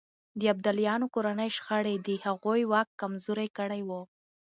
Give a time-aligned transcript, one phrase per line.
[0.39, 3.91] د ابدالیانو کورنۍ شخړې د هغوی واک کمزوری کړی و.